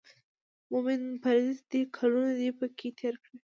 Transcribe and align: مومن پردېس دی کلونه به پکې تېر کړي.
مومن 0.71 1.01
پردېس 1.23 1.59
دی 1.71 1.81
کلونه 1.97 2.31
به 2.37 2.49
پکې 2.59 2.89
تېر 2.99 3.15
کړي. 3.23 3.37